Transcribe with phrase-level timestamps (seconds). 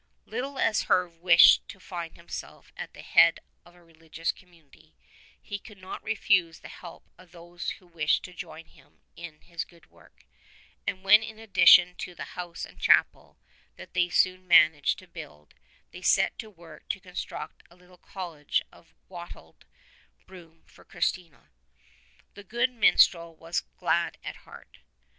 [0.25, 4.95] Little as Herve wished to find himself at the head of a re ligious community
[5.39, 9.63] he could not refuse the help of those who wished to join him in his
[9.63, 10.25] good work,
[10.87, 13.37] and when in addition to the house and chapel
[13.75, 15.53] that they soon managed to build
[15.91, 19.65] they set to work to construct a little cottage of wattled
[20.25, 21.51] broom for Kristina,
[22.33, 24.79] the good minstrel was glad at heart.